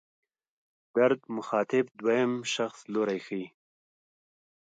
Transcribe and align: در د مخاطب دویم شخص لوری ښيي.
در 0.95 1.11
د 1.21 1.23
مخاطب 1.37 1.85
دویم 1.99 2.31
شخص 2.53 2.79
لوری 2.93 3.19
ښيي. 3.25 3.45